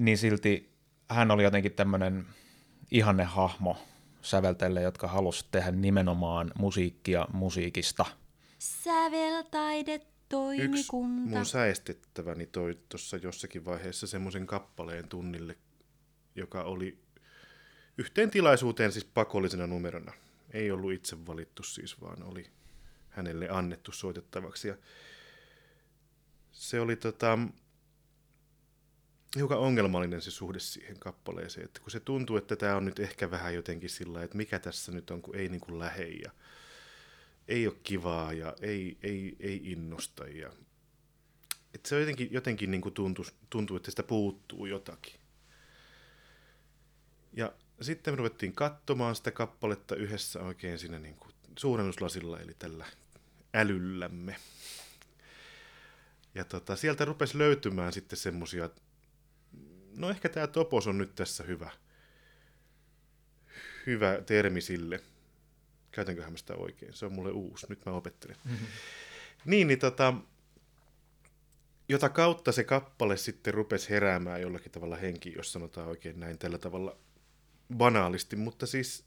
[0.00, 0.72] niin silti
[1.08, 2.26] hän oli jotenkin tämmöinen
[2.90, 3.76] ihannehahmo
[4.22, 8.06] säveltäjille, jotka halusi tehdä nimenomaan musiikkia musiikista.
[8.58, 10.78] Säveltaide toimikunta.
[10.78, 10.92] Yksi
[11.36, 15.56] mun säestettäväni toi tuossa jossakin vaiheessa semmoisen kappaleen tunnille,
[16.34, 16.98] joka oli
[17.98, 20.12] yhteen tilaisuuteen siis pakollisena numerona.
[20.50, 22.46] Ei ollut itse valittu siis, vaan oli
[23.20, 24.68] hänelle annettu soitettavaksi.
[24.68, 24.76] Ja
[26.52, 27.38] se oli tota,
[29.36, 33.30] hiukan ongelmallinen se suhde siihen kappaleeseen, että kun se tuntuu, että tämä on nyt ehkä
[33.30, 36.30] vähän jotenkin sillä että mikä tässä nyt on, kun ei niin kuin lähe ja
[37.48, 40.52] ei ole kivaa ja ei, ei, ei innosta ja
[41.74, 45.20] että se jotenkin, jotenkin niin kuin tuntuu, tuntuu, että sitä puuttuu jotakin.
[47.32, 52.86] Ja sitten me ruvettiin katsomaan sitä kappaletta yhdessä oikein siinä niin kuin suurennuslasilla, eli tällä
[53.54, 54.36] älyllämme.
[56.34, 58.68] Ja tota, sieltä rupesi löytymään sitten semmosia
[59.96, 61.70] no ehkä tämä topos on nyt tässä hyvä,
[63.86, 65.00] hyvä termi sille.
[65.90, 66.92] Käytänköhän mä sitä oikein?
[66.92, 68.36] Se on mulle uusi, nyt mä opettelen.
[68.44, 68.66] Mm-hmm.
[69.44, 70.14] Niin, niin tota,
[71.88, 76.58] jota kautta se kappale sitten rupesi heräämään jollakin tavalla henki, jos sanotaan oikein näin tällä
[76.58, 76.96] tavalla
[77.76, 79.04] banaalisti, mutta siis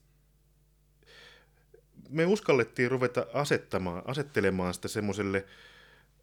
[2.09, 5.45] me uskallettiin ruveta asettamaan, asettelemaan sitä semmoiselle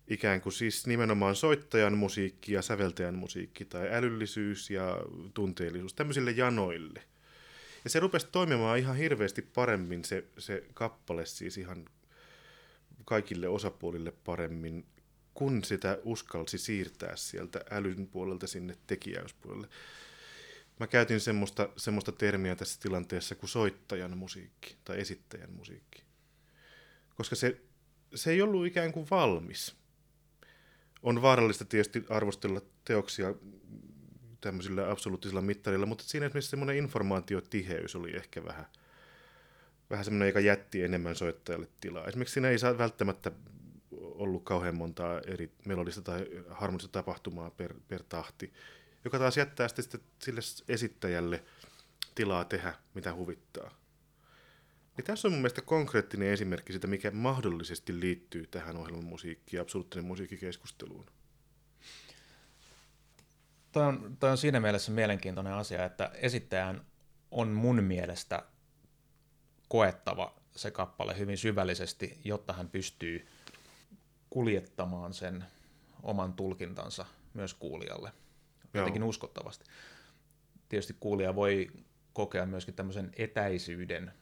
[0.08, 4.98] ikään kuin siis nimenomaan soittajan musiikki ja säveltäjän musiikki tai älyllisyys ja
[5.34, 7.02] tunteellisuus tämmöisille janoille.
[7.84, 11.84] Ja se rupesi toimimaan ihan hirveästi paremmin se, se kappale siis ihan
[13.04, 14.86] kaikille osapuolille paremmin,
[15.34, 19.68] kun sitä uskalsi siirtää sieltä älyn puolelta sinne tekijäyspuolelle.
[20.80, 26.02] Mä käytin semmoista, semmoista termiä tässä tilanteessa kuin soittajan musiikki tai esittäjän musiikki.
[27.14, 27.60] Koska se,
[28.14, 29.80] se ei ollut ikään kuin valmis
[31.02, 33.34] on vaarallista tietysti arvostella teoksia
[34.40, 38.66] tämmöisillä absoluuttisilla mittarilla, mutta siinä esimerkiksi semmoinen informaatiotiheys oli ehkä vähän,
[39.90, 42.06] vähän semmoinen, joka jätti enemmän soittajalle tilaa.
[42.06, 43.30] Esimerkiksi siinä ei saa välttämättä
[43.90, 48.52] ollut kauhean montaa eri melodista tai harmonista tapahtumaa per, per tahti,
[49.04, 51.44] joka taas jättää sitten sille esittäjälle
[52.14, 53.80] tilaa tehdä, mitä huvittaa.
[54.96, 59.62] Niin tässä on mun mielestä konkreettinen esimerkki siitä, mikä mahdollisesti liittyy tähän ohjelman musiikki- ja
[59.62, 61.06] absoluuttinen musiikkikeskusteluun.
[63.72, 66.86] Toi on, toi on siinä mielessä mielenkiintoinen asia, että esittäjän
[67.30, 68.42] on mun mielestä
[69.68, 73.26] koettava se kappale hyvin syvällisesti, jotta hän pystyy
[74.30, 75.44] kuljettamaan sen
[76.02, 78.12] oman tulkintansa myös kuulijalle
[78.74, 79.64] jotenkin uskottavasti.
[80.68, 81.70] Tietysti kuulija voi
[82.12, 84.12] kokea myöskin tämmöisen etäisyyden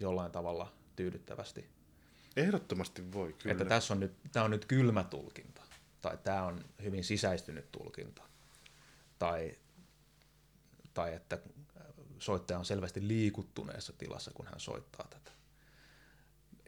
[0.00, 1.70] jollain tavalla tyydyttävästi.
[2.36, 3.52] Ehdottomasti voi, kyllä.
[3.52, 5.62] Että tässä on nyt, tämä on nyt kylmä tulkinta,
[6.00, 8.22] tai tämä on hyvin sisäistynyt tulkinta,
[9.18, 9.58] tai,
[10.94, 11.38] tai että
[12.18, 15.30] soittaja on selvästi liikuttuneessa tilassa, kun hän soittaa tätä.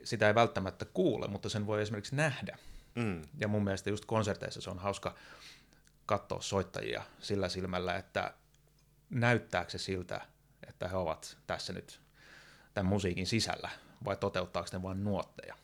[0.05, 2.59] Sitä ei välttämättä kuule, mutta sen voi esimerkiksi nähdä.
[2.95, 3.23] Mm.
[3.39, 5.15] Ja mun mielestä just konserteissa se on hauska
[6.07, 8.35] katsoa soittajia sillä silmällä, että
[9.11, 10.21] näyttääkö se siltä,
[10.69, 12.01] että he ovat tässä nyt
[12.75, 13.71] tämän musiikin sisällä,
[14.05, 15.55] vai toteuttaako ne vain nuotteja.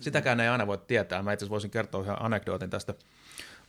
[0.00, 1.22] Sitäkään ei aina voi tietää.
[1.22, 2.94] Mä itse voisin kertoa yhden anekdootin tästä.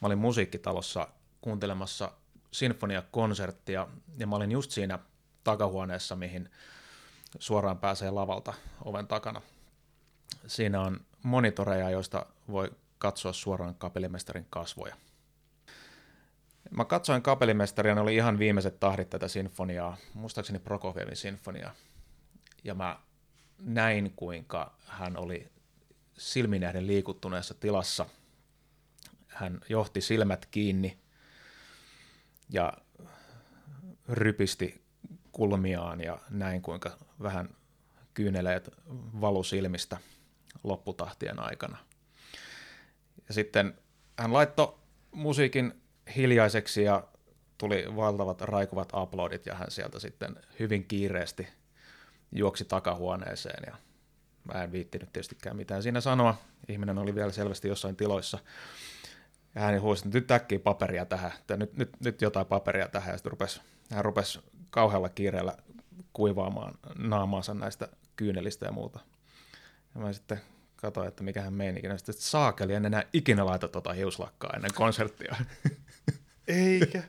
[0.02, 1.08] Mä olin musiikkitalossa
[1.42, 2.12] kuuntelemassa
[2.52, 5.00] sinfoniakonserttia, ja mä olin just siinä
[5.44, 6.52] takahuoneessa, mihin
[7.40, 8.54] suoraan pääsee lavalta
[8.86, 9.42] oven takana.
[10.48, 14.96] Siinä on monitoreja, joista voi katsoa suoraan kapellimestarin kasvoja.
[16.72, 21.74] Mä katsoin kapellimestaria, ne oli ihan viimeiset tahdit tätä sinfoniaa, muistaakseni Prokofievin sinfoniaa.
[22.64, 23.00] Ja mä
[23.60, 25.52] näin, kuinka hän oli
[26.18, 28.06] silminähden liikuttuneessa tilassa.
[29.28, 31.00] Hän johti silmät kiinni
[32.50, 32.74] ja
[34.10, 34.82] rypisti
[35.32, 37.50] kulmiaan ja näin, kuinka vähän
[38.14, 38.70] kyyneleet
[39.22, 39.98] valu silmistä
[40.64, 41.78] lopputahtien aikana.
[43.28, 43.78] Ja sitten
[44.20, 44.78] hän laittoi
[45.12, 45.82] musiikin
[46.16, 47.04] hiljaiseksi ja
[47.58, 51.48] tuli valtavat raikuvat uploadit ja hän sieltä sitten hyvin kiireesti
[52.32, 53.76] juoksi takahuoneeseen ja
[54.54, 56.36] mä en viittinyt tietystikään mitään siinä sanoa.
[56.68, 58.40] Ihminen oli vielä selvästi jossain tiloissa.
[59.56, 63.12] Ja hän huusi, että nyt äkkiä paperia tähän, että nyt, nyt, nyt jotain paperia tähän.
[63.12, 63.62] Ja sitten rupesi,
[63.92, 65.58] hän rupesi kauhealla kiireellä
[66.14, 69.00] kuivaamaan naamaansa näistä kyynelistä ja muuta.
[69.96, 70.42] Ja mä sitten
[70.76, 71.92] katsoin, että mikä hän meinikin.
[71.92, 75.36] Ja sitten saakeli, en enää ikinä laita tota hiuslakkaa ennen konserttia.
[76.48, 77.04] Eikä.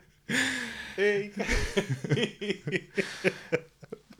[0.97, 1.45] Eikä.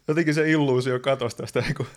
[0.07, 1.63] Jotenkin se illuusio katosi tästä.
[1.77, 1.87] Kun...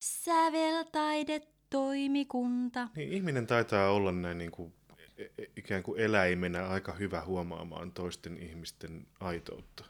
[0.00, 2.88] Säveltaidetoimikunta.
[2.96, 4.72] Niin, ihminen taitaa olla näin niin kuin,
[5.18, 9.84] e- e- ikään kuin eläimenä aika hyvä huomaamaan toisten ihmisten aitoutta.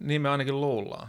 [0.00, 1.08] Niin me ainakin luullaan.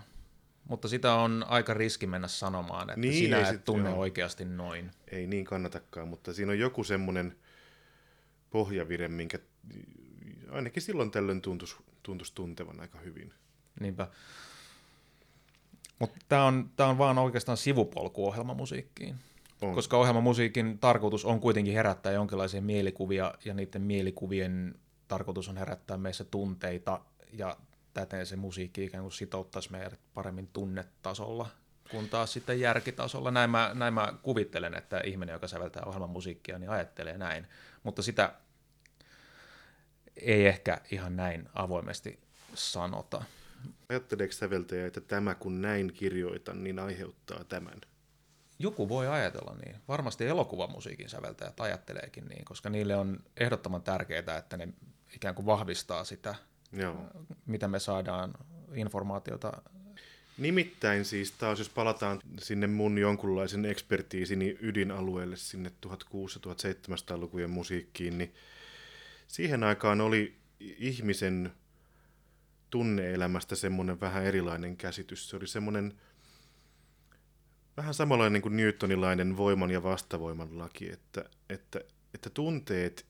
[0.70, 4.00] Mutta sitä on aika riski mennä sanomaan, että niin, sinä et sit, tunne joo.
[4.00, 4.92] oikeasti noin.
[5.08, 7.36] Ei niin kannatakaan, mutta siinä on joku semmoinen
[8.54, 9.40] pohjavire, minkä
[10.52, 13.34] ainakin silloin tällöin tuntuisi, tuntuisi tuntevan aika hyvin.
[13.80, 14.08] Niinpä.
[16.00, 19.16] Mutta tämä on, tää on vaan oikeastaan sivupolku ohjelmamusiikkiin.
[19.62, 19.74] On.
[19.74, 24.76] Koska ohjelmamusiikin tarkoitus on kuitenkin herättää jonkinlaisia mielikuvia, ja niiden mielikuvien
[25.08, 27.58] tarkoitus on herättää meissä tunteita, ja
[27.94, 31.50] täten se musiikki ikään kuin sitouttaisi meidät paremmin tunnetasolla,
[31.92, 33.32] kun taas sitten järkitasolla.
[33.32, 37.48] Näin mä, näin mä kuvittelen, että ihminen, joka säveltää ohjelmamusiikkia, niin ajattelee näin.
[37.84, 38.34] Mutta sitä
[40.16, 42.20] ei ehkä ihan näin avoimesti
[42.54, 43.24] sanota.
[43.90, 47.82] Ajatteleeko säveltäjä, että tämä kun näin kirjoitan, niin aiheuttaa tämän?
[48.60, 49.76] Joku voi ajatella niin.
[49.88, 54.68] Varmasti elokuvamusiikin säveltäjät ajatteleekin niin, koska niille on ehdottoman tärkeää, että ne
[55.16, 56.36] ikään kuin vahvistaa sitä,
[56.72, 56.96] Joo.
[57.46, 58.34] mitä me saadaan
[58.74, 59.62] informaatiota.
[60.38, 68.34] Nimittäin siis taas, jos palataan sinne mun jonkunlaisen ekspertiisini ydinalueelle, sinne 1600-1700-lukujen musiikkiin, niin
[69.28, 71.52] siihen aikaan oli ihmisen
[72.70, 75.30] tunneelämästä semmoinen vähän erilainen käsitys.
[75.30, 75.94] Se oli semmoinen
[77.78, 81.82] vähän samanlainen kuin Newtonilainen voiman ja vastavoiman laki, että, että,
[82.14, 83.06] että tunteet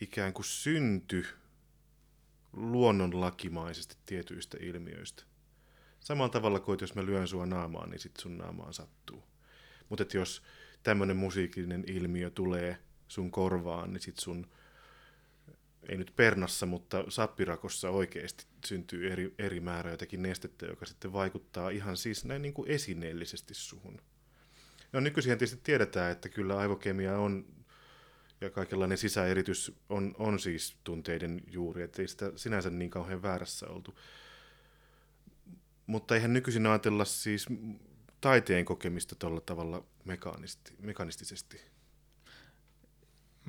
[0.00, 1.26] ikään kuin synty
[2.52, 5.22] luonnonlakimaisesti tietyistä ilmiöistä.
[6.06, 9.22] Samalla tavalla kuin, jos mä lyön sua naamaan, niin sit sun naamaan sattuu.
[9.88, 10.42] Mutta jos
[10.82, 12.78] tämmöinen musiikillinen ilmiö tulee
[13.08, 14.46] sun korvaan, niin sit sun
[15.88, 21.70] ei nyt pernassa, mutta sappirakossa oikeasti syntyy eri, eri määrä jotakin nestettä, joka sitten vaikuttaa
[21.70, 24.00] ihan siis näin niin kuin esineellisesti suhun.
[24.92, 27.46] No nykyisin tietysti tiedetään, että kyllä aivokemia on
[28.40, 33.66] ja kaikenlainen sisäeritys on, on siis tunteiden juuri, että ei sitä sinänsä niin kauhean väärässä
[33.68, 33.98] oltu.
[35.86, 37.46] Mutta eihän nykyisin ajatella siis
[38.20, 39.84] taiteen kokemista tuolla tavalla
[40.80, 41.60] mekaanistisesti.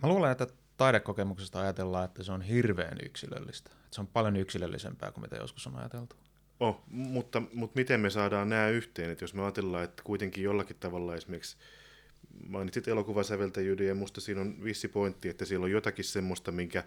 [0.01, 3.71] Mä luulen, että taidekokemuksesta ajatellaan, että se on hirveän yksilöllistä.
[3.71, 6.15] Että se on paljon yksilöllisempää kuin mitä joskus on ajateltu.
[6.59, 9.11] Oh, mutta, mutta miten me saadaan nämä yhteen?
[9.11, 11.57] Että jos me ajatellaan, että kuitenkin jollakin tavalla esimerkiksi
[12.47, 16.83] mainitsit elokuvasäveltäjyyden ja musta siinä on vissi pointti, että siellä on jotakin semmoista, minkä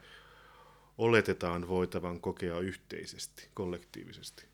[0.99, 4.45] oletetaan voitavan kokea yhteisesti, kollektiivisesti.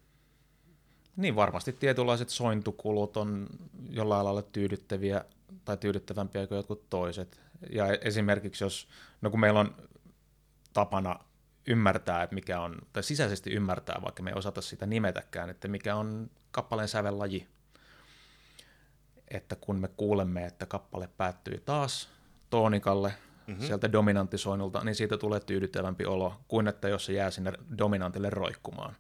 [1.17, 3.47] Niin varmasti tietynlaiset sointukulut on
[3.91, 5.25] jollain lailla tyydyttäviä
[5.65, 7.41] tai tyydyttävämpiä kuin jotkut toiset.
[7.71, 8.89] Ja esimerkiksi jos,
[9.21, 9.75] no kun meillä on
[10.73, 11.19] tapana
[11.67, 15.97] ymmärtää, että mikä on, tai sisäisesti ymmärtää, vaikka me ei osata sitä nimetäkään, että mikä
[15.97, 17.49] on kappaleen sävellaji.
[19.29, 22.09] Että kun me kuulemme, että kappale päättyy taas
[22.51, 23.15] toonikalle,
[23.47, 23.67] mm-hmm.
[23.67, 28.97] sieltä dominanttisoinnulta, niin siitä tulee tyydyttävämpi olo kuin että jos se jää sinne dominantille roikkumaan.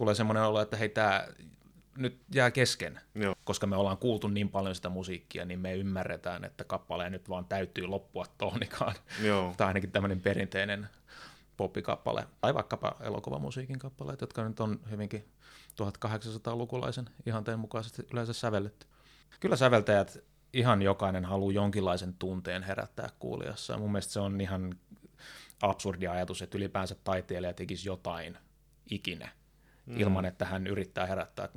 [0.00, 1.28] Tulee semmoinen olo, että hei, tämä
[1.96, 3.34] nyt jää kesken, Joo.
[3.44, 7.44] koska me ollaan kuultu niin paljon sitä musiikkia, niin me ymmärretään, että kappaleen nyt vaan
[7.44, 8.94] täytyy loppua toonikaan.
[9.22, 9.52] Joo.
[9.56, 10.88] Tai ainakin tämmöinen perinteinen
[11.56, 15.24] poppikappale, tai vaikkapa elokuvamusiikin kappaleet, jotka nyt on hyvinkin
[15.82, 18.86] 1800-lukulaisen ihanteen mukaisesti yleensä sävelletty.
[19.40, 20.18] Kyllä säveltäjät
[20.52, 23.78] ihan jokainen haluaa jonkinlaisen tunteen herättää kuulijassa.
[23.78, 24.74] Mun mielestä se on ihan
[25.62, 28.38] absurdi ajatus, että ylipäänsä taiteilija tekisi jotain
[28.90, 29.39] ikinä,
[29.90, 30.00] mm.
[30.00, 31.48] ilman että hän yrittää herättää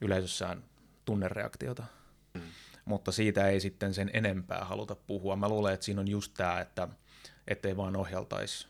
[0.00, 0.64] yleisössään
[1.04, 1.84] tunnereaktiota.
[2.34, 2.40] Mm.
[2.84, 5.36] Mutta siitä ei sitten sen enempää haluta puhua.
[5.36, 6.88] Mä luulen, että siinä on just tämä, että
[7.48, 8.68] ettei vaan ohjaltaisi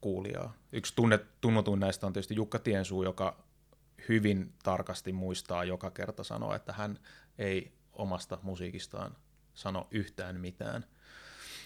[0.00, 0.54] kuulijaa.
[0.72, 3.44] Yksi tunne, tunnetuin näistä on tietysti Jukka Tiensuu, joka
[4.08, 6.98] hyvin tarkasti muistaa joka kerta sanoa, että hän
[7.38, 9.16] ei omasta musiikistaan
[9.54, 10.84] sano yhtään mitään.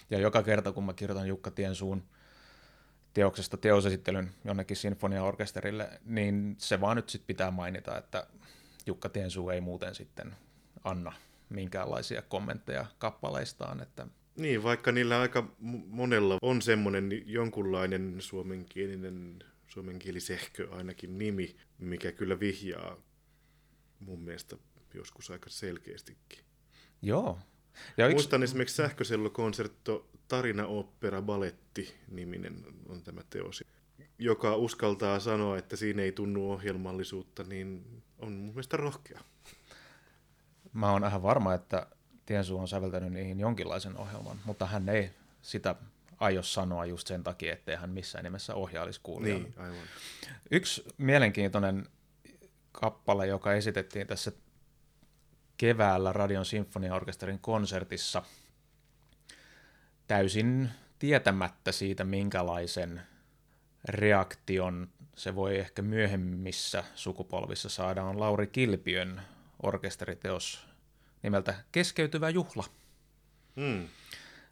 [0.09, 2.03] Ja joka kerta, kun mä kirjoitan Jukka Tiensuun
[3.17, 8.27] teoksesta teosesittelyn jonnekin sinfoniaorkesterille, niin se vaan nyt sitten pitää mainita, että
[8.85, 10.35] Jukka Tiensuu ei muuten sitten
[10.83, 11.13] anna
[11.49, 13.81] minkäänlaisia kommentteja kappaleistaan.
[13.81, 14.07] Että...
[14.35, 15.55] Niin, vaikka niillä aika
[15.87, 22.97] monella on semmoinen jonkunlainen suomenkielinen, suomenkielisehkö ainakin nimi, mikä kyllä vihjaa
[23.99, 24.55] mun mielestä
[24.93, 26.39] joskus aika selkeästikin.
[27.01, 27.39] Joo.
[27.97, 28.15] Ja yksi...
[28.15, 33.63] Muistan esimerkiksi sähkösellokonsertto Tarina Opera Baletti niminen on tämä teos,
[34.19, 39.21] joka uskaltaa sanoa, että siinä ei tunnu ohjelmallisuutta, niin on mun mielestä rohkea.
[40.73, 41.87] Mä oon ihan varma, että
[42.25, 45.11] Tiensu on säveltänyt niihin jonkinlaisen ohjelman, mutta hän ei
[45.41, 45.75] sitä
[46.19, 49.41] aio sanoa just sen takia, ettei hän missään nimessä ohjailisi kuulijan.
[49.41, 49.77] Niin, aivan.
[50.51, 51.87] Yksi mielenkiintoinen
[52.71, 54.31] kappale, joka esitettiin tässä
[55.57, 58.23] keväällä Radion Sinfoniaorkesterin konsertissa
[60.07, 63.01] täysin tietämättä siitä, minkälaisen
[63.85, 69.21] reaktion se voi ehkä myöhemmissä sukupolvissa saada, on Lauri Kilpiön
[69.63, 70.67] orkesteriteos
[71.23, 72.63] nimeltä Keskeytyvä juhla.
[73.55, 73.87] Hmm.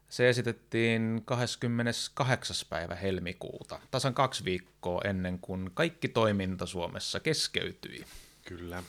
[0.08, 2.56] Se esitettiin 28.
[2.70, 8.04] päivä helmikuuta, tasan kaksi viikkoa ennen kuin kaikki toiminta Suomessa keskeytyi.
[8.44, 8.82] Kyllä.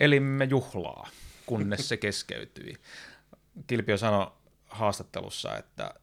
[0.00, 1.08] Elimme juhlaa
[1.46, 2.74] kunnes se keskeytyi.
[3.66, 4.26] Kilpio sanoi
[4.66, 5.94] haastattelussa, että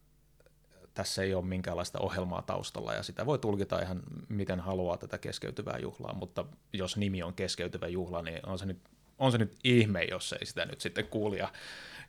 [0.94, 5.78] tässä ei ole minkäänlaista ohjelmaa taustalla ja sitä voi tulkita ihan miten haluaa tätä keskeytyvää
[5.82, 8.80] juhlaa, mutta jos nimi on keskeytyvä juhla, niin on se nyt,
[9.20, 11.50] on se nyt ihme, jos ei sitä nyt sitten kuulija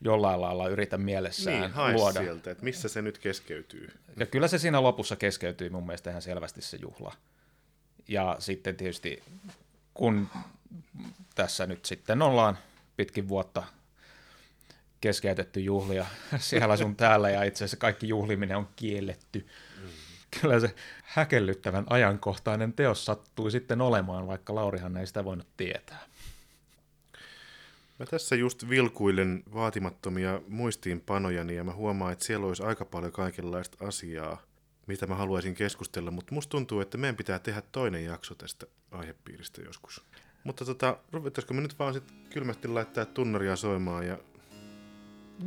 [0.04, 2.20] jollain lailla yritä mielessään niin, luoda.
[2.20, 3.88] sieltä, että missä se nyt keskeytyy.
[4.16, 7.14] Ja kyllä se siinä lopussa keskeytyy mun mielestä ihan selvästi se juhla.
[8.08, 9.22] Ja sitten tietysti
[9.94, 10.28] kun
[11.34, 12.58] tässä nyt sitten ollaan
[12.96, 13.62] pitkin vuotta
[15.00, 16.06] keskeytetty juhlia
[16.38, 19.46] siellä sun täällä ja itse asiassa kaikki juhliminen on kielletty.
[19.82, 19.88] Mm.
[20.40, 26.06] Kyllä se häkellyttävän ajankohtainen teos sattui sitten olemaan, vaikka Laurihan ei sitä voinut tietää.
[27.98, 33.86] Mä tässä just vilkuilen vaatimattomia muistiinpanojani ja mä huomaan, että siellä olisi aika paljon kaikenlaista
[33.86, 34.42] asiaa,
[34.86, 39.62] mitä mä haluaisin keskustella, mutta musta tuntuu, että meidän pitää tehdä toinen jakso tästä aihepiiristä
[39.62, 40.04] joskus.
[40.44, 44.18] Mutta tota, ruvettaisiko me nyt vaan sit kylmästi laittaa tunnaria soimaan ja...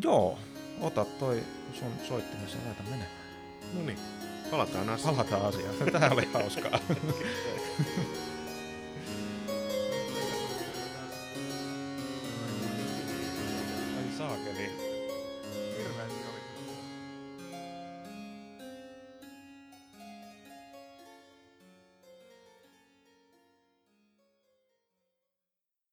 [0.04, 0.40] Joo,
[0.82, 1.44] ota toi
[1.74, 3.10] sun soittimen ja laita menemään.
[3.74, 4.00] No niin,
[4.52, 5.16] palataan asiaan.
[5.16, 5.76] Palataan asiaan.
[5.92, 6.80] Tämä oli hauskaa.